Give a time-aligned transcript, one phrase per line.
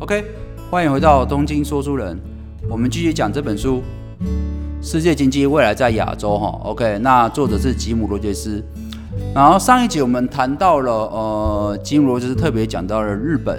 [0.00, 0.24] OK，
[0.70, 2.18] 欢迎回到东京说书人，
[2.68, 3.80] 我们继续讲这本书
[4.86, 6.58] 《世界经济未来在亚洲》哈。
[6.64, 8.62] OK，那作者是吉姆罗杰斯。
[9.32, 13.58] 然后上一集我们谈到了，呃，吉姆罗杰斯特别讲到了日本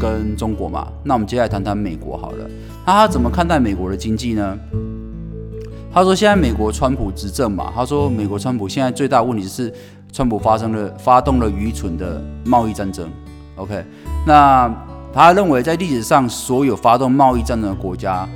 [0.00, 0.86] 跟中国嘛。
[1.02, 2.48] 那我们接下来谈谈美国好了。
[2.86, 4.56] 那他怎么看待美国的经济呢？
[5.92, 9.70] 他说现在美国川普执政嘛，他说美国川普现在最大问题是
[10.12, 13.10] 川普发生了发动了愚蠢的贸易战争。
[13.56, 13.84] OK，
[14.24, 14.72] 那。
[15.14, 18.26] 他认为，在历史上所有发动贸易战争的国家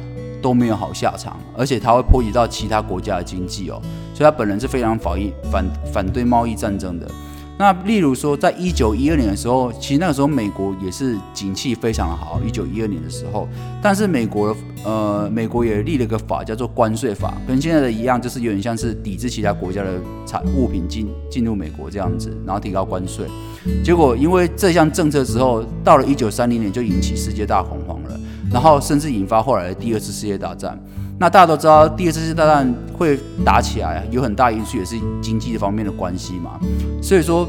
[0.43, 3.81] 都没有好下场，而且他会波及到其他国家的经济哦，
[4.13, 5.19] 所以他本人是非常反
[5.51, 7.11] 反反对贸易战争的。
[7.59, 12.39] 那例如说，在一九一二年的时候，其实那个时候美国也是景气非常好。
[12.47, 13.49] 一九一二年的时候，
[13.81, 14.55] 但是美国
[14.87, 23.27] 呃，美国也立了个法，叫做关税法，跟现在的一样，就是有点像是抵制其他国家的产物品进进入美国这样子，然后提高关税。
[23.85, 28.21] 结果因为这项政策之后，到了一九三零年就引起世界大恐慌了，
[28.53, 30.81] 然后甚至引发后来的第二次世界大战。
[31.19, 36.61] 那大家都知道，第二次世界大战会打起来，有很大因素也是经济方面的关系嘛。
[37.03, 37.49] 所以说，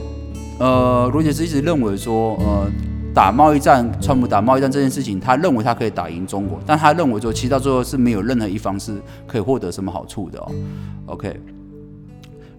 [0.58, 2.72] 呃，罗杰斯一直认为说，呃，
[3.18, 10.52] 打贸易战，川普打贸易战这件事情，他认为他可以打赢中国，但他认为说，其实到最后是没有任何一方是可以获得什么好处的哦。
[11.08, 11.36] OK，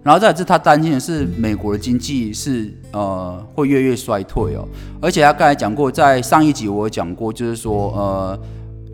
[0.03, 4.67] 然后再是他担心的是美国的经济是呃会越越衰退哦，
[5.01, 8.39] 而且他刚才讲过，在上一集我有讲过，就是说呃。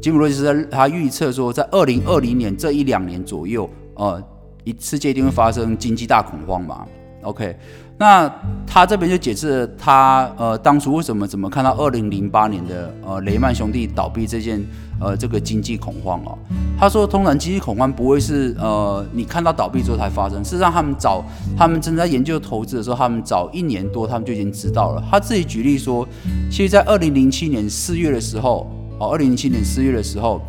[0.03, 4.21] 吉姆罗斯他预测说，在二零二零年这一两年左右，呃，
[4.63, 6.85] 一世界一定会发生经济大恐慌嘛
[7.25, 7.57] ？OK，
[7.97, 8.33] 那
[8.65, 14.63] 他这边就解释了他呃当初为什么怎么看到二零零八年的呃雷曼兄弟倒闭这件
[15.01, 16.37] 呃这个经济恐慌哦。
[16.79, 21.25] 他说，通常经济恐慌不会是呃你看到倒闭之后才发生，事实上他们早
[21.57, 25.03] 他们正在研究投资的时候，他们早一年多他们就已经知道了。
[25.11, 26.07] 他自己举例说，
[26.49, 28.71] 其实，在二零零七年四月的时候。
[28.97, 30.41] 哦，二零零七年四月的时候，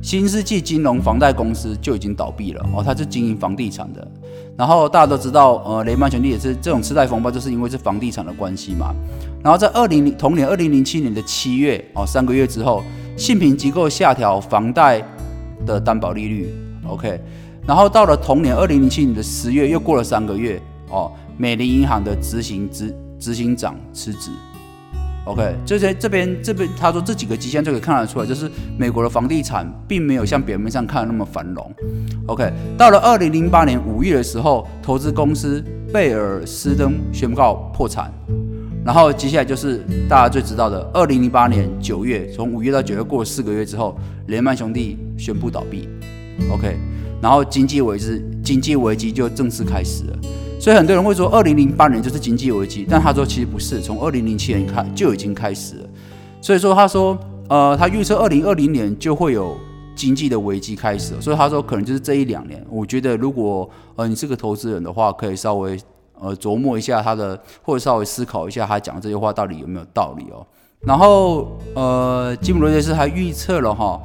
[0.00, 2.64] 新世纪金融房贷公司就已经倒闭了。
[2.72, 4.08] 哦，它是经营房地产的。
[4.58, 8.92] 然后大家都知道，呃，雷曼兄弟也是这种次贷风暴，就是因为是房地产的关系嘛。
[9.40, 12.82] 然后在二零零同年二零零七年的七月，哦，三个月之后，
[13.16, 15.00] 信评机构下调房贷
[15.64, 16.52] 的担保利率。
[16.88, 17.20] OK，
[17.64, 24.32] 然后到了同年二零零七年的十月，又过了三个月，哦，美林银行的执行执执行长辞职。
[25.28, 31.70] OK，这些这边这边他说这几个迹象就可以看得出来，就是美国的房地产并没有像表面上看的那么繁荣。
[32.26, 35.62] OK，到了二零零八年五月的时候，投资公司
[35.92, 38.10] 贝尔斯登宣告破产，
[38.82, 45.86] 然后接下来就是大家最知道的二零零八年九月，从五月到九月过了四个月之后，雷曼兄弟宣布倒闭。
[46.50, 46.74] OK，
[47.20, 50.18] 然后经济危机经济危机就正式开始了。
[50.60, 55.88] 所以很多人会说，二零零八年就是经济危机，但他说其实不是，从二零零七年开就已经开始了。
[56.40, 57.16] 所以说他说，
[57.48, 59.56] 呃，他预测二零二零年就会有
[59.94, 62.64] 经济的危机开始，所以他说可能就是这一两年。
[62.68, 65.78] 我觉得如果呃你是个投资人的话，可以稍微
[66.20, 70.44] 呃琢磨一下他的，或者稍微思考一下他讲这些话到底有没有道理哦。
[70.80, 74.00] 然后呃，吉姆罗杰斯还预测了哈，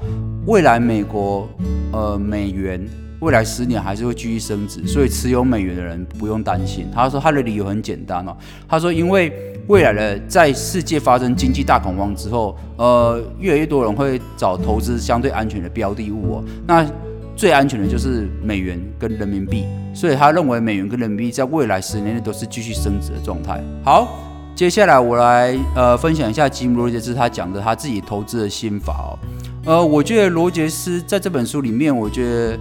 [0.46, 1.48] 未来美国
[1.92, 2.88] 呃美元。
[3.24, 6.88] 未来十年还是会继续升值，所以持有美元的人不用担心。
[6.94, 8.36] 他说他的理由很简单哦，
[8.68, 9.32] 他说因为
[9.68, 16.44] 未来的在世界发生经济大恐慌之后，呃，越来越多人会找投资相对安全的标的物哦。
[16.68, 16.86] 那
[17.34, 19.64] 最安全的就是美元跟人民币，
[19.94, 23.64] 所以他认为美元跟人民币在未来十年内都是继续升值的状态。
[23.86, 24.20] 好，
[24.54, 29.18] 接下来我来呃分享一下吉姆罗杰斯他讲的他自己投资的心法哦。
[29.66, 32.60] 呃，我觉得罗杰斯在这本书里面，我觉得。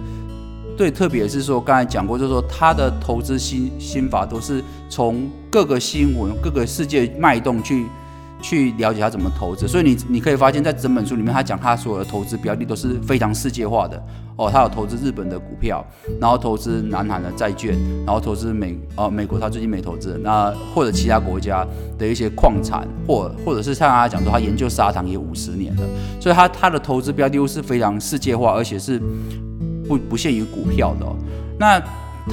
[0.75, 7.85] 对，特别是说刚才讲过，就是说他的投资心心法都是从各个新闻、各个世界脉动去
[8.41, 9.67] 去了解他怎么投资。
[9.67, 14.03] 所以你你可以发现，在整本书里面，他讲他所有的投资标的都是非常世界化的
[14.35, 14.49] 哦。
[14.51, 15.85] 他有投资日本的股票，
[16.19, 20.19] 然后投资南韩的债券，然后投资美呃美国，他最近没投资。
[20.23, 21.65] 那或者其他国家
[21.99, 25.83] 的一些矿产，或或者是像他讲说，他研究砂糖也五十年了。
[26.19, 28.99] 所以他他的投资标的物是非常世界化，而且是。
[29.87, 31.05] 不不限于股票的，
[31.59, 31.81] 那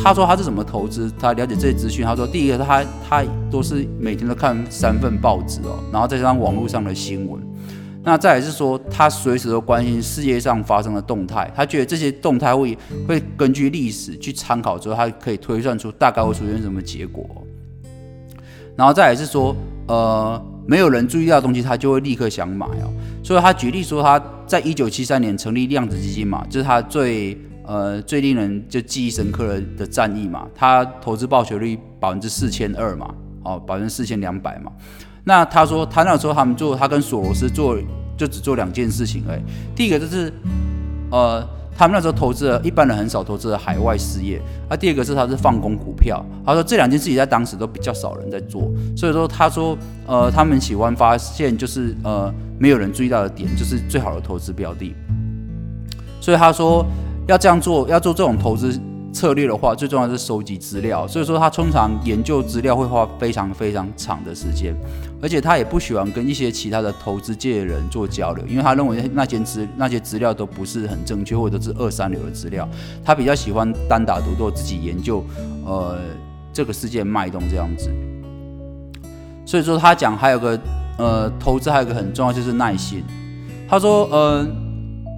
[0.03, 1.11] 他说他是怎么投资？
[1.19, 2.05] 他了解这些资讯。
[2.05, 7.43] 他说，第一个他他都是每天都看三份报纸哦，然后再加上网络上的新闻。
[8.03, 11.53] 那再来是说，他随时都关心世界上发生的动态。
[11.55, 17.27] 他觉得这些动态会会根据历史去参考之后，他可以推算出大概会出现什么结果。
[18.77, 19.55] 然后再来是说，
[19.87, 22.87] 呃，没有人注意到的东西，他就会立刻想买哦。
[23.25, 27.37] 所以他举例说，他在一九七三年成立量子基金嘛，这是他最
[27.67, 30.47] 呃最令人就记忆深刻的的战役嘛。
[30.55, 33.13] 他投资报酬率百分之四千二嘛，
[33.43, 34.71] 哦，百分之四千两百嘛。
[35.25, 37.77] 那他说他那时候他们做，他跟索罗斯做
[38.17, 39.43] 就只做两件事情哎，
[39.75, 40.33] 第一个就是
[41.11, 41.45] 呃。
[41.81, 44.39] 他们那时候投资了一般人很少投资的海外事业，
[44.69, 46.23] 那第二个是他是放空股票。
[46.45, 49.75] 他说这两件事情在当时都比较少人在做，所以说他说
[50.07, 54.95] 呃他们喜欢发现就是呃没有人注意到的点，就是最好的投资标的。
[56.21, 56.85] 所以他说
[57.27, 58.79] 要这样做，要做这种投资。
[59.13, 64.75] 策略的话，最重要是收集资料，所以说他通常研究资料会花非常非常长的时间，
[65.21, 72.69] 而且他也不喜欢跟一些其他的投资界的人做交流，因为他认为那些资那些资料都不是很正确，或者是二三流的资料，
[73.05, 75.25] 他比较喜欢单打独斗，自己研究，
[75.67, 75.99] 呃，
[76.53, 77.91] 这个世界脉动这样子。
[79.45, 80.59] 所以说他讲还有个
[80.97, 83.03] 呃投资还有个很重要就是耐心，
[83.69, 84.47] 他说呃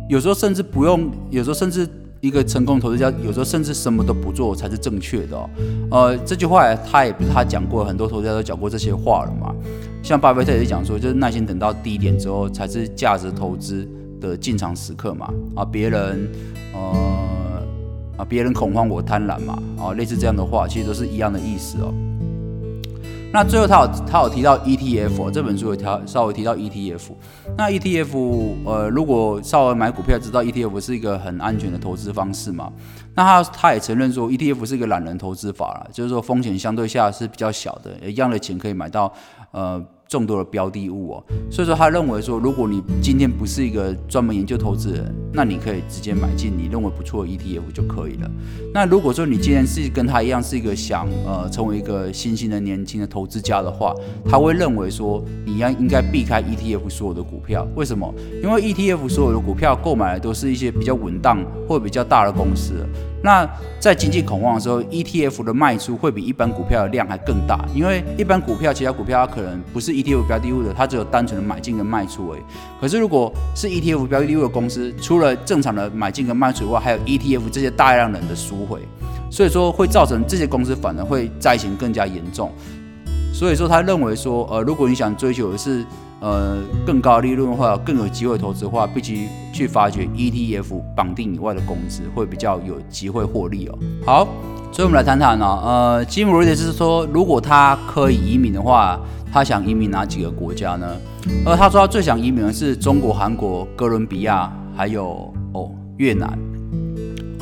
[0.09, 1.87] 有时候甚至不用，有时候甚至。
[2.23, 5.51] 一个成功投资家有时候甚至什么都不做才是正确的哦。
[5.91, 9.53] 呃，这句话他也不是他讲过，很多投资家都讲过这些话了嘛。
[10.05, 13.89] 像巴菲特也讲说，就是耐心等到低点之后才是价值投资
[14.21, 15.35] 的进场时刻嘛。
[15.57, 16.31] 啊，别人
[16.73, 17.61] 呃
[18.19, 19.61] 啊，别人恐慌我贪婪嘛。
[19.77, 21.93] 啊，类似这样的话，其实都是一样的意思哦。
[23.33, 27.01] 那最后他有他有提到 ETF 这本书有条稍微提到 ETF，
[27.57, 32.71] 那 ETF 呃如果稍微买股票知道 ETF 是一个很安全的投资方式嘛，
[33.15, 39.13] 那他他也承认说 ETF 是一个懒人投资法了，就是说风险相对下是比较小的，一样的钱可以买到
[39.53, 39.83] 呃。
[40.13, 48.31] 众多的标的物哦，所以说他认为说，如果你今天不是一个专门研究投资人，那你可以直接买进你认为不错的 ETF 就可以了。
[48.75, 53.95] 那如果说你今天是跟他一样是一个想呃成为一个新兴的年轻的投资家的话，
[54.29, 57.67] 他会认为说你要应该避开 ETF 所有的股票。
[57.75, 58.15] 为什么？
[58.43, 62.87] 因为 ETF 所有的股票购买的都是一些比较稳当或比较大的公司。
[63.23, 63.49] 那
[63.79, 72.41] 在经济恐慌的时候，ETF 的卖出会比一般股票的量还更大，因为一般股票其他股票它可能不是 ETF 标的物的，它只有单纯的买进跟卖出而已。
[72.81, 78.81] 可是如果是 ETF 标的物的公司，除了正常的买进跟卖出以外，还有 ETF 这些大量人的赎回，
[79.31, 82.51] 所以说会造成这些公司反而会灾情更加严重。
[83.33, 85.85] 所以说他认为说，呃，如果你想追求的是。
[86.23, 93.77] 呃，更高利润的话，更有机会投资的话，必须去发掘 ETF 绑定以外的公司，会比较有机会获利哦。
[94.07, 94.29] 好，
[94.71, 99.01] 所以我们来谈谈呢，呃，吉姆·罗杰斯说，如果他可以移民的话，
[99.33, 100.87] 他想移民哪几个国家呢？
[101.45, 106.39] 而他说他最想移民的是中国、韩国、哥伦比亚，还有哦越南。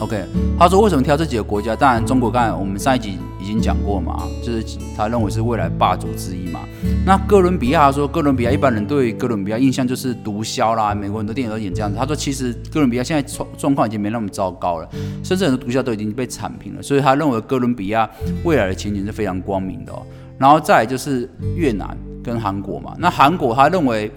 [0.00, 0.24] OK，
[0.58, 1.76] 他说为什么挑这几个国家？
[1.76, 4.64] 当然，中国刚才我们上一集已经讲过嘛，就是
[4.96, 6.60] 他认为是未来霸主之一嘛。
[7.04, 11.98] 那哥伦比亚，他说哥伦比亚一般人对哥伦比亚印象就是毒枭啦，美国很多电影都演这样子。
[11.98, 14.88] 他说其实哥伦比亚现在状状况已经没那么糟糕了，
[15.22, 18.08] 甚至很多毒枭都已经被铲平了，所以他认为哥伦比亚
[18.42, 19.92] 未来的前景是非常光明的。
[19.92, 20.02] 哦
[20.38, 21.94] 然后再就是越南
[22.24, 22.94] 跟韩国嘛。
[22.98, 24.10] 那韩国他认为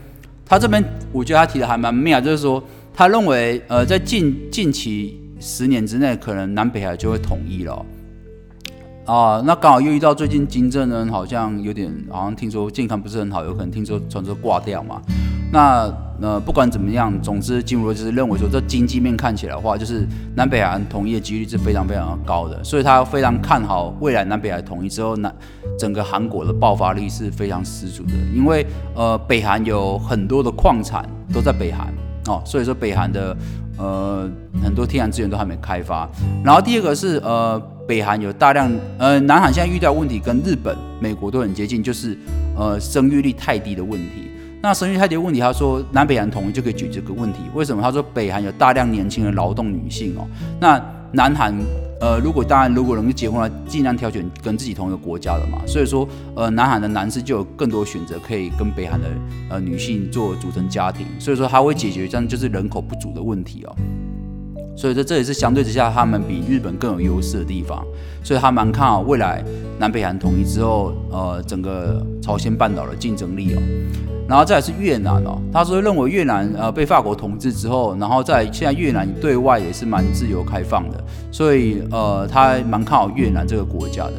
[0.45, 0.81] 他这边
[1.12, 2.63] 我觉得他提的还蛮妙，就是说
[2.94, 5.19] 他认为呃在近近期。
[5.45, 7.86] 十年之内，可能南北海就会统一了
[9.06, 9.44] 啊！
[9.45, 15.01] 那刚好又遇到最近金正恩好像有点，好像听说健康不是很好，有可能听说传说挂掉嘛。
[15.51, 25.36] 那呃，不管怎么样，总之金如就是认为说，这经济面看起来的话，就是南北海统一的几率是非常非常高的，所以他非常看好未来南北海统一之后，南
[25.78, 31.94] 整个韩国的爆发力是非常十足的，因为呃，北韩有很多的矿产都在北韩
[32.28, 33.35] 哦，所以说北韩的。
[33.77, 34.30] 呃，
[34.63, 36.09] 很多天然资源都还没开发。
[36.44, 42.18] 然后第二个是，呃，北韩有大量，呃，南韩现在遇到问题跟日本、美国都很接近，就是
[42.56, 44.30] 呃，生育率太低的问题。
[44.61, 47.39] 那生育太低的问题，他说南北韩统一就可以解决这个问题。
[47.53, 47.81] 为什么？
[47.81, 50.27] 他说北韩有大量年轻的劳动女性哦，
[50.59, 51.53] 那南韩。
[52.02, 55.59] 呃，如果当然，如果能够结婚了，尽量挑选跟自己同一个国家的嘛。
[55.66, 59.07] 所以说，呃，南韩的男士就有更多选择，可以跟北韩的
[59.50, 61.07] 呃女性做组成家庭。
[61.19, 63.76] 所以说，他会解决这样就是人口不足的问题哦。
[64.76, 67.85] 所以说，这也是相对之下他们比日本更有优势的地方。
[68.23, 69.44] 所以他蛮看好未来
[69.83, 73.61] 南北韩统一之后，呃，整个朝鲜半岛的竞争力哦。
[74.30, 84.13] 然后再是越南哦，他说认为越南呃被法国统治之后，然后在现在越南对外也是蛮自由开放的，所以呃他蛮看好越南这个国家的。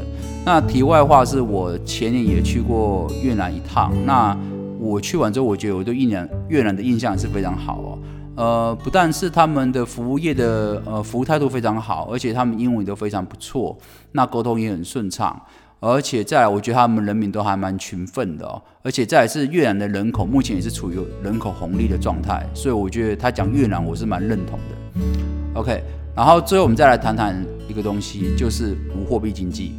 [0.44, 4.36] 那题外话是我前年也去过越南一趟，那
[4.78, 7.98] 我去完之后，我觉得我对越南越南的印象是非常好哦。
[8.36, 13.76] 呃，不但是他们的服务业的呃服务态度非常好，而且他们英文都非常不错，
[14.12, 15.40] 那沟通也很顺畅。
[15.80, 18.60] 而且再来，我觉得他们人民都还蛮勤奋的哦。
[18.82, 25.60] 而且再来是越南的人口目前也是处于人口红利的状态，所以我觉得他讲越南我是蛮认同的。
[25.60, 25.84] OK，
[26.16, 27.36] 然后最后我们再来谈谈
[27.68, 29.74] 一个东西，就是无货币经济。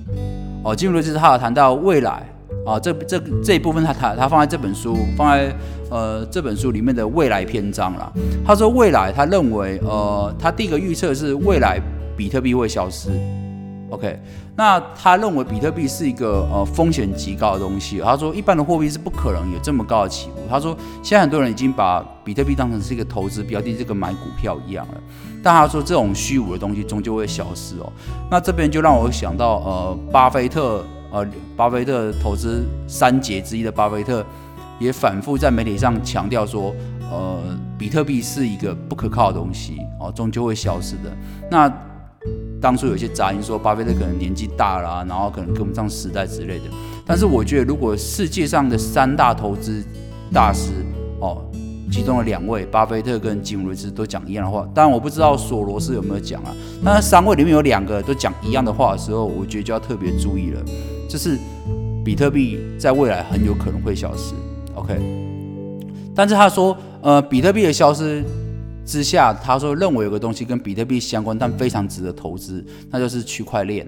[0.64, 2.24] 哦，进入的就是他谈到未来，
[2.65, 5.55] 啊，这这这一部分他他他放在这本书放在
[5.89, 8.12] 呃这本书里面的未来篇章了。
[8.45, 11.79] 他说未来他认为呃他第一个预测是未来
[12.17, 13.10] 比特币会消失。
[13.91, 14.19] OK，
[14.57, 18.00] 那他认为比特币是一个呃风险极高的东西。
[18.00, 20.38] 他说一般的货币是不可能有这么高的起伏。
[20.50, 24.95] 他说现在很多人已经把比特币当成是一个投资标的，这个买股票一样了。
[25.43, 27.93] 但他说这种虚无的东西终究会消失哦。
[28.29, 30.84] 那这边就让我想到呃巴菲特
[31.15, 34.25] 呃巴菲特投资三杰之一的巴菲特
[34.79, 36.75] 也反复在媒体上强调说
[37.10, 37.39] 呃
[37.77, 41.15] 比特币是一个不可靠的东西哦，终究会消失的。
[41.50, 41.72] 那
[42.62, 46.65] 当初有些杂音说巴菲特可能年纪大了，然后可能跟不上时代之类的。
[47.05, 49.84] 但是我觉得，如果世界上的三大投资
[50.34, 50.72] 大师
[51.19, 51.45] 哦，
[51.92, 56.54] 其中的两位巴菲特跟吉姆·瑞斯都讲一样的话，当然我不知道索罗斯有没有讲啊。
[56.84, 60.62] 那三位里面有两个都讲一样的话的时候，我觉得就要特别注意了，
[61.10, 61.38] 就是
[62.04, 64.34] 比特币在未来很有可能会消失。
[64.74, 65.00] OK，
[66.13, 68.24] 但是他说，呃，比特币的消失。
[68.88, 73.84] 之下，他说认为有个东西跟比特币相关，但非常值得投资，那就是区块链。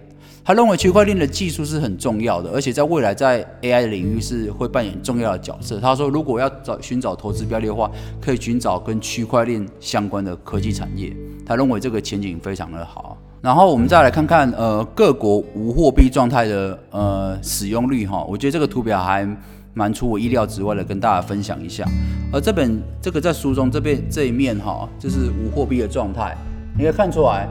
[0.47, 5.77] 他认为区块链的技术是很重要的，而且在未来在 AI 的领域是会扮演重要的角色。
[5.77, 11.13] 他说，如果要找寻找投资标的的话，可以寻找跟区块链相关的科技产业。
[11.45, 13.17] 他认为这个前景非常的好。
[13.41, 19.27] 然后我们再来看看呃各国无货币状态的呃使用率哈，我觉得这个图表还。
[19.73, 21.85] 蛮出我意料之外的，跟大家分享一下。
[22.33, 26.35] 而这本这个在书中这边这一面哈，就是无货币的状态，
[26.75, 27.47] 你可以看出来，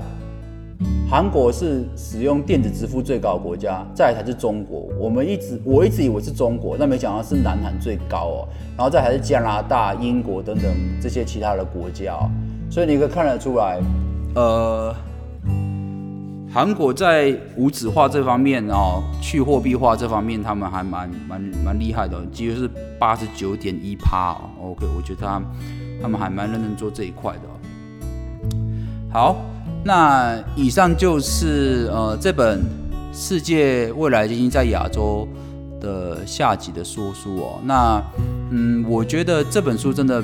[1.08, 4.88] 韩国是使用电子支付最高的国家，再才是中国。
[4.98, 8.48] 我们一直我一直以为是中国，但没想到是南韩最高哦。
[8.76, 10.64] 然后再还是加拿大、英国等等
[11.00, 12.16] 这些其他的国家。
[12.70, 13.80] 所以你可以看得出来，
[14.34, 14.94] 呃。
[16.52, 22.66] 韩国在无纸化这方面哦，去货币化这方面，他们还蛮蛮蛮厉害的，几乎是
[22.98, 24.34] 八十九点一趴。
[24.62, 25.42] OK，我觉得他
[26.00, 27.40] 他们还蛮认真做这一块的。
[29.12, 29.36] 好，
[29.86, 32.58] 那以上就是呃这本
[33.12, 35.28] 《世界未来基金在亚洲》
[35.80, 37.60] 的下集的说书哦。
[37.62, 38.02] 那
[38.50, 40.20] 嗯，我觉得这本书真的。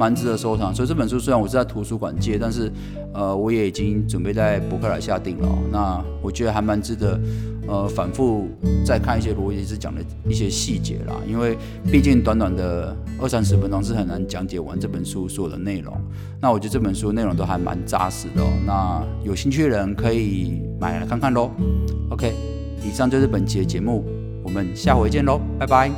[0.00, 2.72] 蛮值得收藏，所以这本书虽然我是在图书馆借，但是，
[3.12, 5.48] 呃，我也已经准备在博客来下定了。
[5.70, 7.20] 那我觉得还蛮值得，
[7.68, 8.48] 呃，反复
[8.82, 11.54] 再看一些罗杰斯讲的一些细节啦，因为
[11.92, 15.94] 毕竟短短的二三十分钟是很难讲解完这本书所有的内容。
[16.40, 21.50] 那我觉得这本书内容都还蛮扎实的，那有兴趣的人可以买来看看喽。
[22.08, 22.32] OK，
[22.82, 24.02] 以上就是本期的节目，
[24.42, 25.90] 我们下回见喽，拜拜。